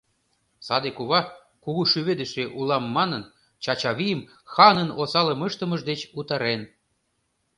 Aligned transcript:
Саде 0.67 0.89
кува, 0.97 1.21
кугу 1.63 1.83
шӱведыше 1.91 2.43
улам 2.59 2.85
манын, 2.95 3.23
Чачавийым 3.63 4.21
ханын 4.53 4.89
осалым 5.01 5.39
ыштымыж 5.47 5.81
деч 5.89 6.01
утарен. 6.19 6.61